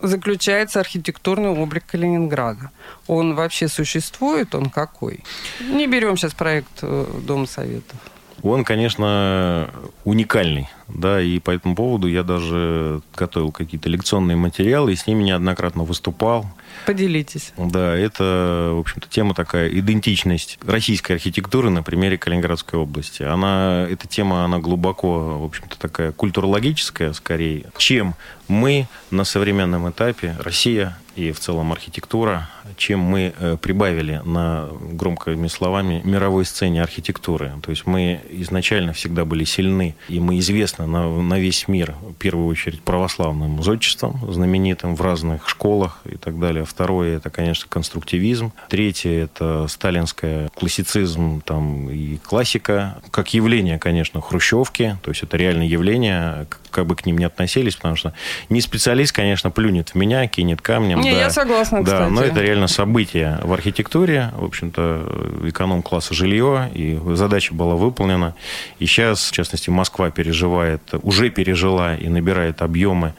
[0.00, 2.70] заключается архитектурный облик Калининграда.
[3.06, 5.24] Он вообще существует, он какой?
[5.60, 7.96] Не берем сейчас проект э, Дома Советов.
[8.42, 9.70] Он, конечно,
[10.04, 15.24] уникальный, да, и по этому поводу я даже готовил какие-то лекционные материалы и с ними
[15.24, 16.46] неоднократно выступал.
[16.86, 17.52] Поделитесь.
[17.56, 23.22] Да, это, в общем-то, тема такая, идентичность российской архитектуры на примере Калининградской области.
[23.22, 28.14] Она, эта тема, она глубоко, в общем-то, такая культурологическая, скорее, чем
[28.46, 35.48] мы на современном этапе, Россия и в целом архитектура, чем мы э, прибавили на, громкими
[35.48, 37.52] словами, мировой сцене архитектуры.
[37.62, 42.14] То есть мы изначально всегда были сильны, и мы известны на, на весь мир, в
[42.14, 46.64] первую очередь, православным зодчеством, знаменитым в разных школах и так далее.
[46.64, 48.52] Второе, это, конечно, конструктивизм.
[48.68, 53.00] Третье, это сталинская классицизм там, и классика.
[53.10, 57.76] Как явление, конечно, хрущевки, то есть это реальное явление, как бы к ним не относились,
[57.76, 58.12] потому что
[58.48, 61.00] не специалист, конечно, плюнет в меня, кинет камнем.
[61.00, 62.10] Не, да, я согласна, да, кстати.
[62.10, 68.34] но это реально событие в архитектуре, в общем-то, эконом-класса жилье, и задача была выполнена.
[68.78, 73.14] И сейчас, в частности, Москва переживает, уже пережила и набирает объемы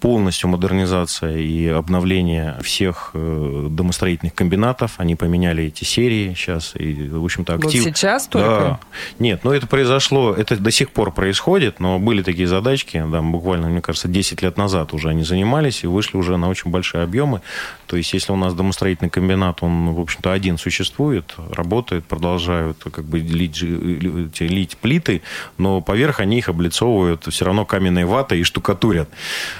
[0.00, 4.94] полностью модернизация и обновление всех э, домостроительных комбинатов.
[4.96, 6.72] Они поменяли эти серии сейчас.
[6.74, 7.84] И, в общем-то, актив...
[7.84, 8.48] Вот сейчас только?
[8.48, 8.80] Да.
[9.18, 13.68] Нет, ну это произошло, это до сих пор происходит, но были такие задачки, да, буквально,
[13.68, 17.42] мне кажется, 10 лет назад уже они занимались и вышли уже на очень большие объемы.
[17.86, 23.04] То есть, если у нас домостроительный комбинат, он, в общем-то, один существует, работает, продолжают как
[23.04, 25.22] бы лить, лить, лить плиты,
[25.58, 29.08] но поверх они их облицовывают все равно каменной ватой и штукатурят.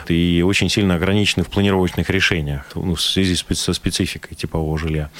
[0.09, 5.11] И и очень сильно ограничены в планировочных решениях ну, в связи со спецификой типового жилья.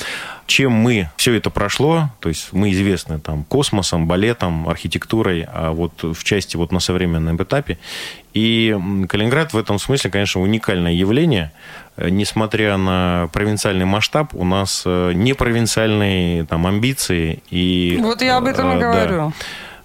[0.47, 5.93] Чем мы все это прошло, то есть мы известны там космосом, балетом, архитектурой, а вот
[6.03, 7.79] в части вот на современном этапе.
[8.33, 8.77] И
[9.09, 11.53] Калининград в этом смысле, конечно, уникальное явление.
[11.97, 17.43] Несмотря на провинциальный масштаб, у нас э, не провинциальные там амбиции.
[17.51, 19.17] И, вот я об этом и э, говорю.
[19.17, 19.33] Да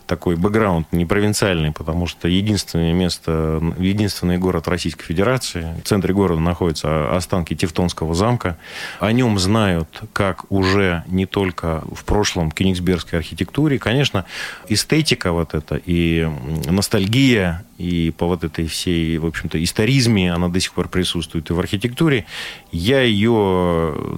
[0.07, 6.41] такой бэкграунд не провинциальный, потому что единственное место, единственный город Российской Федерации, в центре города
[6.41, 8.57] находятся останки Тевтонского замка.
[8.99, 13.79] О нем знают как уже не только в прошлом кенигсбергской архитектуре.
[13.79, 14.25] Конечно,
[14.69, 16.29] эстетика вот эта и
[16.65, 21.53] ностальгия и по вот этой всей, в общем-то, историзме она до сих пор присутствует и
[21.53, 22.25] в архитектуре.
[22.71, 23.29] Я ее,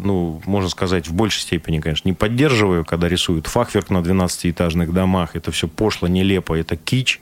[0.04, 5.36] ну, можно сказать, в большей степени, конечно, не поддерживаю, когда рисуют фахверк на 12-этажных домах.
[5.36, 7.20] Это все пошло, нелепо, это кич.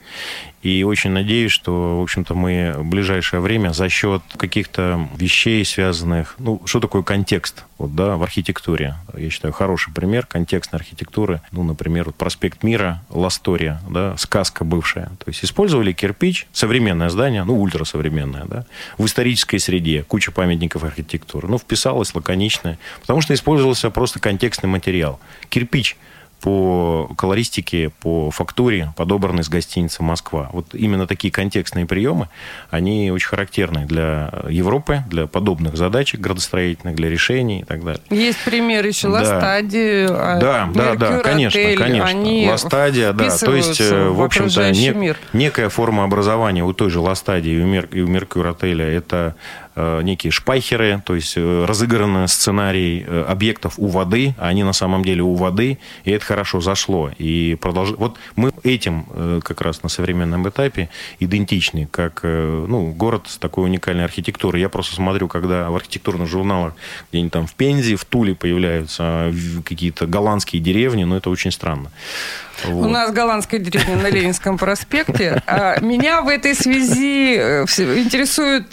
[0.66, 6.34] И очень надеюсь, что, в общем-то, мы в ближайшее время за счет каких-то вещей, связанных...
[6.40, 7.64] Ну, что такое контекст?
[7.78, 8.96] Вот, да, в архитектуре.
[9.16, 11.40] Я считаю, хороший пример контекстной архитектуры.
[11.52, 15.12] Ну, например, вот проспект Мира, Ластория, да, сказка бывшая.
[15.24, 18.66] То есть использовали кирпич, современное здание, ну, ультрасовременное, да,
[18.98, 21.46] в исторической среде, куча памятников архитектуры.
[21.46, 25.20] Ну, вписалось лаконично, потому что использовался просто контекстный материал.
[25.48, 25.96] Кирпич–
[26.40, 30.50] по колористике, по фактуре, подобраны с гостиницы «Москва».
[30.52, 32.28] Вот именно такие контекстные приемы,
[32.70, 38.02] они очень характерны для Европы, для подобных задачек градостроительных, для решений и так далее.
[38.10, 40.38] Есть пример еще Ластади, да.
[40.38, 42.08] да, да, да, конечно, отель, конечно.
[42.08, 47.00] Они Ластадия, да, то есть, э, в общем-то, не, некая форма образования у той же
[47.00, 47.52] Ластадии
[47.92, 49.34] и у Меркюр отеля– это
[49.76, 55.04] некие шпайхеры, то есть э, разыгранный сценарий э, объектов у воды, а они на самом
[55.04, 57.10] деле у воды, и это хорошо зашло.
[57.18, 57.90] И продолж...
[57.98, 59.06] Вот мы этим
[59.44, 60.88] как раз на современном этапе
[61.20, 64.60] идентичны, как ну, город с такой уникальной архитектурой.
[64.60, 66.74] Я просто смотрю, когда в архитектурных журналах
[67.10, 69.32] где-нибудь там в Пензе, в Туле появляются
[69.64, 71.90] какие-то голландские деревни, но это очень странно.
[72.64, 72.86] Вот.
[72.86, 75.42] У нас голландская деревня на Ленинском проспекте.
[75.46, 78.70] А меня в этой связи интересует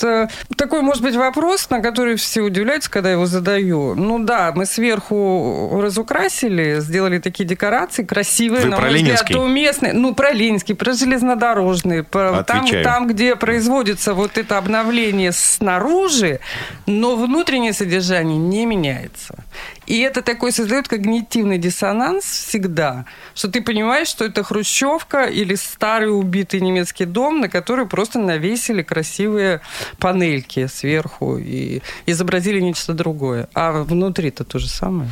[0.56, 3.96] такой, может быть, вопрос, на который все удивляются, когда я его задаю.
[3.96, 9.94] Ну да, мы сверху разукрасили, сделали такие декорации красивые, Вы на про мой взгляд, уместные.
[9.94, 12.04] Ну, про Ленинский, про железнодорожные.
[12.04, 16.40] Про, там, там, где производится вот это обновление снаружи,
[16.86, 19.44] но внутреннее содержание не меняется.
[19.86, 26.10] И это такой создает когнитивный диссонанс всегда, что ты понимаешь, что это хрущевка или старый
[26.10, 29.62] убитый немецкий дом, на который просто навесили красивые
[30.00, 33.50] панельки сверху и изобразили нечто другое.
[33.54, 35.10] А внутри-то то же самое.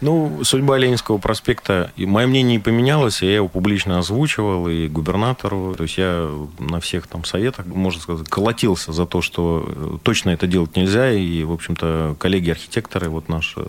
[0.00, 5.74] Ну, судьба Ленинского проспекта, и мое мнение не поменялось, я его публично озвучивал и губернатору.
[5.76, 10.30] То есть я на всех там советах, можно сказать, колотился за то, что э, точно
[10.30, 11.12] это делать нельзя.
[11.12, 13.62] И, в общем-то, коллеги-архитекторы, вот наш э,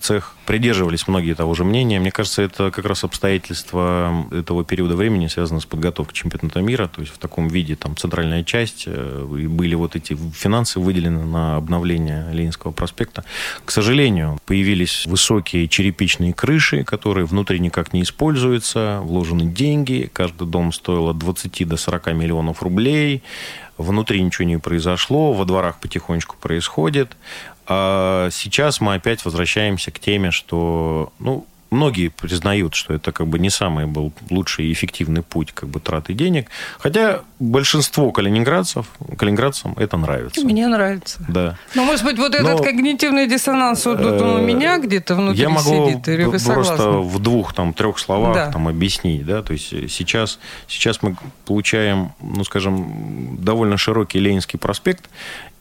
[0.00, 1.98] цех, придерживались многие того же мнения.
[2.00, 6.90] Мне кажется, это как раз обстоятельства этого периода времени связано с подготовкой чемпионата мира.
[6.94, 11.24] То есть в таком виде там центральная часть, э, и были вот эти финансы выделены
[11.24, 13.24] на обновление Ленинского проспекта.
[13.64, 20.72] К сожалению, появились высокие черепичные крыши, которые внутри никак не используются, вложены деньги, каждый дом
[20.72, 23.22] стоил от 20 до 40 миллионов рублей,
[23.76, 27.16] внутри ничего не произошло, во дворах потихонечку происходит.
[27.68, 33.38] А сейчас мы опять возвращаемся к теме, что, ну, многие признают, что это как бы
[33.38, 36.48] не самый был лучший и эффективный путь как бы траты денег.
[36.78, 40.40] Хотя большинство калининградцев, калининградцам это нравится.
[40.40, 41.24] Мне нравится.
[41.28, 41.56] Да.
[41.74, 45.48] Но, может быть, вот этот Но, когнитивный диссонанс вот, вот у меня где-то внутри я
[45.48, 47.00] могу сидит, или вы просто согласны?
[47.00, 48.50] в двух, там, трех словах да.
[48.50, 49.24] там, объяснить.
[49.26, 49.42] Да?
[49.42, 55.08] То есть сейчас, сейчас мы получаем, ну, скажем, довольно широкий Ленинский проспект,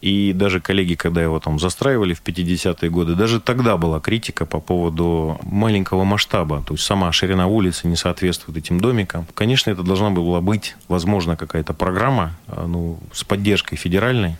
[0.01, 4.59] и даже коллеги, когда его там застраивали в 50-е годы, даже тогда была критика по
[4.59, 6.63] поводу маленького масштаба.
[6.65, 9.25] То есть сама ширина улицы не соответствует этим домикам.
[9.33, 14.37] Конечно, это должна была быть, возможно, какая-то программа а, ну, с поддержкой федеральной,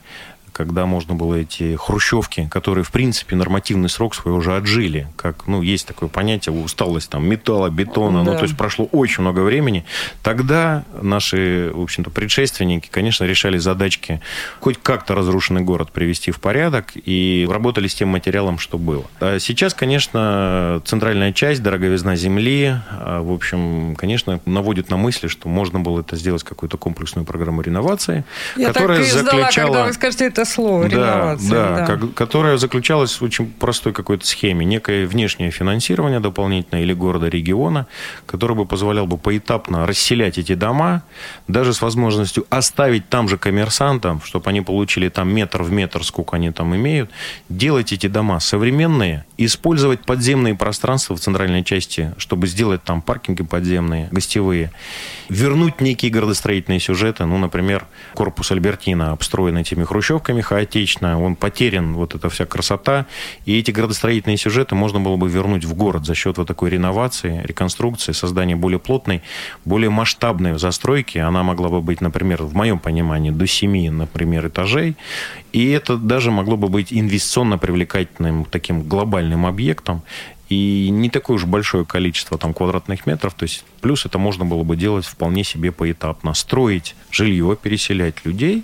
[0.57, 5.61] когда можно было эти хрущевки, которые, в принципе, нормативный срок свой уже отжили, как, ну,
[5.61, 8.31] есть такое понятие, усталость там металла, бетона, да.
[8.31, 9.85] ну, то есть прошло очень много времени,
[10.23, 14.19] тогда наши, в общем-то, предшественники, конечно, решали задачки
[14.59, 19.05] хоть как-то разрушенный город привести в порядок и работали с тем материалом, что было.
[19.19, 25.49] А сейчас, конечно, центральная часть, дороговизна земли, а, в общем, конечно, наводит на мысли, что
[25.49, 28.23] можно было это сделать какую-то комплексную программу реновации,
[28.55, 29.67] Я которая так и ждала, заключала...
[29.67, 31.85] когда вы скажете это слово, да, Да, да.
[31.85, 34.65] Как, которая заключалась в очень простой какой-то схеме.
[34.65, 37.87] Некое внешнее финансирование дополнительное или города, региона,
[38.25, 41.03] которое бы позволяло бы поэтапно расселять эти дома,
[41.47, 46.35] даже с возможностью оставить там же коммерсантам, чтобы они получили там метр в метр, сколько
[46.35, 47.09] они там имеют,
[47.49, 54.09] делать эти дома современные, использовать подземные пространства в центральной части, чтобы сделать там паркинги подземные,
[54.11, 54.71] гостевые,
[55.29, 61.93] вернуть некие городостроительные сюжеты, ну, например, корпус Альбертина обстроен этими хрущевками, местами хаотично, он потерян,
[61.93, 63.05] вот эта вся красота.
[63.45, 67.41] И эти градостроительные сюжеты можно было бы вернуть в город за счет вот такой реновации,
[67.43, 69.21] реконструкции, создания более плотной,
[69.65, 71.17] более масштабной застройки.
[71.19, 74.95] Она могла бы быть, например, в моем понимании, до семи, например, этажей.
[75.53, 80.01] И это даже могло бы быть инвестиционно привлекательным таким глобальным объектом.
[80.49, 84.63] и не такое уж большое количество там квадратных метров, то есть плюс это можно было
[84.63, 86.33] бы делать вполне себе поэтапно.
[86.33, 88.63] Строить жилье, переселять людей,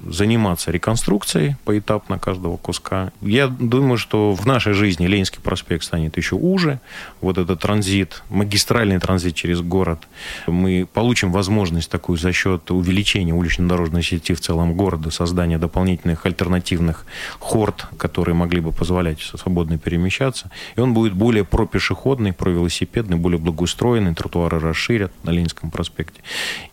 [0.00, 3.12] заниматься реконструкцией поэтапно каждого куска.
[3.20, 6.80] Я думаю, что в нашей жизни Ленинский проспект станет еще уже.
[7.20, 10.06] Вот этот транзит, магистральный транзит через город,
[10.46, 17.06] мы получим возможность такую за счет увеличения улично-дорожной сети в целом города, создания дополнительных альтернативных
[17.38, 20.50] хорд, которые могли бы позволять свободно перемещаться.
[20.76, 26.22] И он будет более пропешеходный, провелосипедный, более благоустроенный, тротуары расширят на Ленинском проспекте.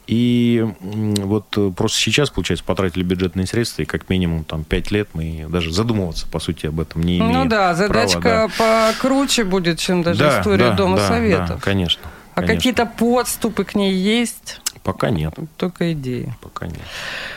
[0.07, 5.45] И вот просто сейчас, получается, потратили бюджетные средства, и как минимум там 5 лет мы
[5.49, 8.93] даже задумываться, по сути, об этом не ну имеем Ну да, задачка права, да.
[8.93, 11.47] покруче будет, чем даже да, история да, Дома да, Советов.
[11.49, 12.03] Да, конечно.
[12.35, 14.61] А какие-то подступы к ней есть?
[14.83, 15.33] Пока нет.
[15.57, 16.33] Только идеи.
[16.41, 16.81] Пока нет.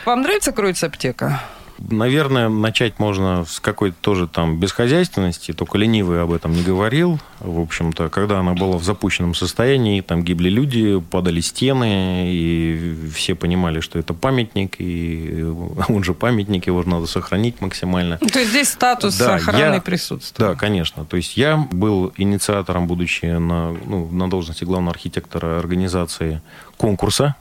[0.05, 1.41] Вам нравится кроется аптека?
[1.89, 7.19] Наверное, начать можно с какой-то тоже там бесхозяйственности, только ленивый об этом не говорил.
[7.39, 13.33] В общем-то, когда она была в запущенном состоянии, там гибли люди, падали стены, и все
[13.35, 15.43] понимали, что это памятник, и
[15.87, 18.17] он же памятник, его же надо сохранить максимально.
[18.17, 20.51] То есть здесь статус да, охраны я, присутствует?
[20.51, 21.05] Да, конечно.
[21.05, 26.41] То есть я был инициатором, будучи на, ну, на должности главного архитектора организации
[26.77, 27.35] конкурса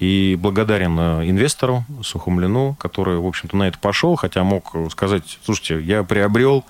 [0.00, 5.80] и благодарен э, инвестору Сухомлину, который, в общем-то, на это пошел, хотя мог сказать, слушайте,
[5.80, 6.64] я приобрел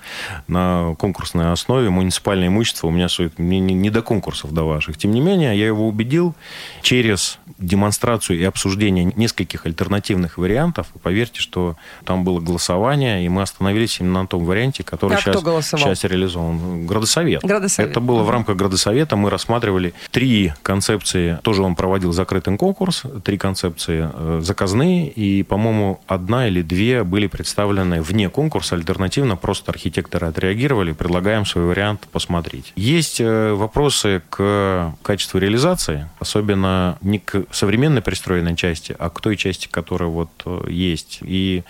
[0.46, 4.98] на конкурсной основе муниципальное имущество, у меня стоит не, не, не до конкурсов до ваших.
[4.98, 6.34] Тем не менее, я его убедил
[6.82, 10.88] через демонстрацию и обсуждение нескольких альтернативных вариантов.
[10.94, 15.20] И поверьте, что там было голосование, и мы остановились именно на том варианте, который а
[15.20, 16.86] сейчас, сейчас реализован.
[16.86, 17.42] Градосовет.
[17.42, 17.90] Градосовет.
[17.90, 19.16] Это было в рамках Градосовета.
[19.16, 21.38] Мы рассматривали три концепции.
[21.42, 27.26] Тоже он проводил закрытый конкурс три концепции э, заказные, и, по-моему, одна или две были
[27.26, 32.72] представлены вне конкурса, альтернативно просто архитекторы отреагировали, предлагаем свой вариант посмотреть.
[32.76, 39.36] Есть э, вопросы к качеству реализации, особенно не к современной пристроенной части, а к той
[39.36, 41.18] части, которая вот э, есть.
[41.22, 41.62] И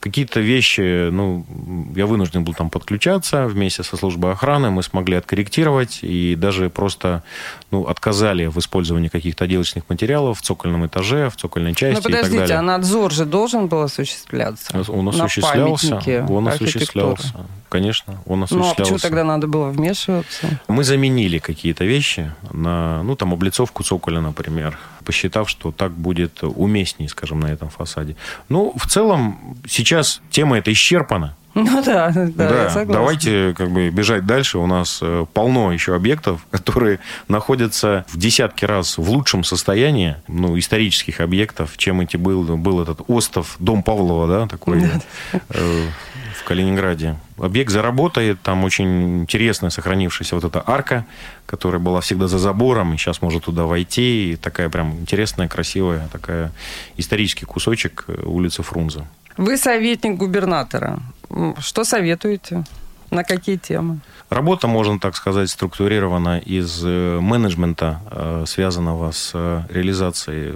[0.00, 1.44] какие-то вещи, ну,
[1.94, 7.22] я вынужден был там подключаться вместе со службой охраны, мы смогли откорректировать и даже просто
[7.70, 12.36] ну, отказали в использовании каких-то отделочных материалов в цокольном этаже, в цокольной части Но подождите,
[12.36, 12.58] и так далее.
[12.58, 14.78] а надзор же должен был осуществляться?
[14.88, 16.00] Он осуществлялся.
[16.28, 17.46] Он осуществлялся.
[17.68, 18.74] Конечно, он осуществлялся.
[18.78, 20.60] Ну, а почему тогда надо было вмешиваться?
[20.68, 24.78] Мы заменили какие-то вещи на, ну, там, облицовку цоколя, например,
[25.08, 28.14] посчитав, что так будет уместнее, скажем, на этом фасаде.
[28.50, 31.34] Ну, в целом, сейчас тема эта исчерпана.
[31.58, 32.92] Ну да, да, да я согласна.
[32.92, 34.58] Давайте как бы бежать дальше.
[34.58, 40.56] У нас э, полно еще объектов, которые находятся в десятки раз в лучшем состоянии, ну,
[40.56, 44.84] исторических объектов, чем эти был, был этот остров, дом Павлова, да, такой
[45.32, 45.86] э,
[46.36, 47.16] в Калининграде.
[47.38, 51.06] Объект заработает, там очень интересная сохранившаяся вот эта арка,
[51.46, 56.08] которая была всегда за забором, и сейчас может туда войти, и такая прям интересная, красивая,
[56.12, 56.52] такая
[56.96, 59.06] исторический кусочек э, улицы Фрунзе.
[59.36, 61.00] Вы советник губернатора.
[61.58, 62.64] Что советуете?
[63.10, 64.00] На какие темы?
[64.28, 70.54] Работа, можно так сказать, структурирована из э, менеджмента, э, связанного с э, реализацией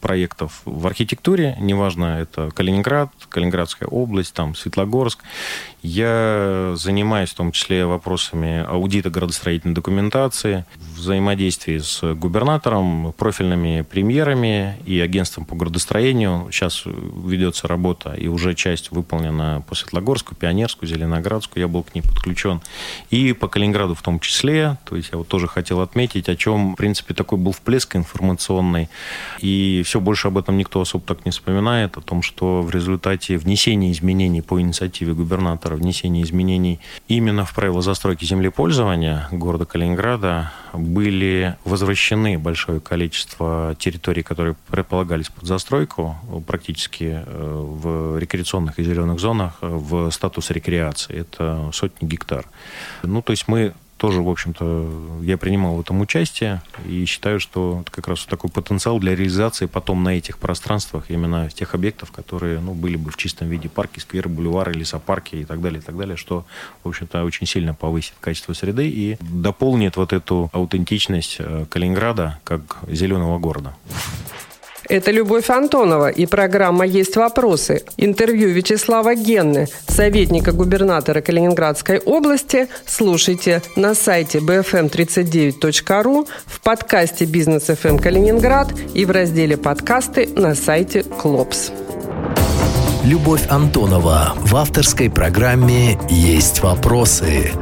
[0.00, 1.56] проектов в архитектуре.
[1.58, 5.24] Неважно, это Калининград, Калининградская область, там Светлогорск.
[5.82, 15.00] Я занимаюсь в том числе вопросами аудита градостроительной документации, взаимодействии с губернатором, профильными премьерами и
[15.00, 16.48] агентством по градостроению.
[16.52, 21.58] Сейчас ведется работа, и уже часть выполнена по Светлогорску, Пионерску, Зеленоградску.
[21.58, 22.60] Я был к ней подключен
[23.10, 24.78] и по Калининграду в том числе.
[24.84, 28.88] То есть я вот тоже хотел отметить, о чем, в принципе, такой был всплеск информационный.
[29.40, 33.38] И все больше об этом никто особо так не вспоминает, о том, что в результате
[33.38, 41.56] внесения изменений по инициативе губернатора, внесения изменений именно в правила застройки землепользования города Калининграда были
[41.64, 46.16] возвращены большое количество территорий, которые предполагались под застройку,
[46.46, 51.16] практически э, в рекреационных и зеленых зонах, в статус рекреации.
[51.16, 52.46] Это сотни гектар.
[53.02, 57.80] Ну, то есть мы тоже, в общем-то, я принимал в этом участие и считаю, что
[57.82, 62.60] это как раз такой потенциал для реализации потом на этих пространствах, именно тех объектов, которые
[62.60, 65.98] ну, были бы в чистом виде парки, скверы, бульвары, лесопарки и так далее, и так
[65.98, 66.46] далее, что,
[66.82, 72.78] в общем-то, очень сильно повысит качество среды и дополнит вот эту аутентичность э, Калининграда как
[72.88, 73.76] зеленого города.
[74.90, 77.84] Это Любовь Антонова и программа «Есть вопросы».
[77.96, 88.02] Интервью Вячеслава Генны, советника губернатора Калининградской области, слушайте на сайте bfm39.ru, в подкасте «Бизнес FM
[88.02, 91.70] Калининград» и в разделе «Подкасты» на сайте «Клопс».
[93.04, 97.52] Любовь Антонова в авторской программе «Есть вопросы».